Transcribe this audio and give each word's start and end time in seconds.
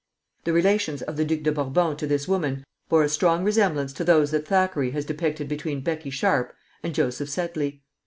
]The 0.45 0.53
relations 0.53 1.03
of 1.03 1.15
the 1.15 1.23
Duc 1.25 1.41
de 1.43 1.51
Bourbon 1.51 1.95
to 1.97 2.07
this 2.07 2.27
woman 2.27 2.63
bore 2.89 3.03
a 3.03 3.07
strong 3.07 3.43
resemblance 3.43 3.93
to 3.93 4.03
those 4.03 4.31
that 4.31 4.47
Thackeray 4.47 4.89
has 4.89 5.05
depicted 5.05 5.47
between 5.47 5.81
Becky 5.81 6.09
Sharp 6.09 6.55
and 6.81 6.95
Jos 6.95 7.17
Sedley. 7.17 7.83